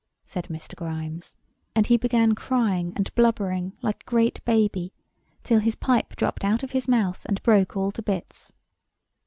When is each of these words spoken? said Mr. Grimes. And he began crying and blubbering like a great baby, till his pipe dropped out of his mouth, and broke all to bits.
said 0.23 0.45
Mr. 0.45 0.75
Grimes. 0.75 1.35
And 1.75 1.85
he 1.85 1.95
began 1.95 2.33
crying 2.33 2.91
and 2.95 3.13
blubbering 3.13 3.73
like 3.83 4.01
a 4.01 4.09
great 4.09 4.43
baby, 4.45 4.93
till 5.43 5.59
his 5.59 5.75
pipe 5.75 6.15
dropped 6.15 6.43
out 6.43 6.63
of 6.63 6.71
his 6.71 6.87
mouth, 6.87 7.23
and 7.27 7.39
broke 7.43 7.77
all 7.77 7.91
to 7.91 8.01
bits. 8.01 8.51